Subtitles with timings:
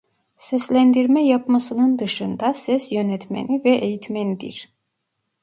[0.37, 4.73] Seslendirme yapmasının dışında ses yönetmeni ve eğitmendir.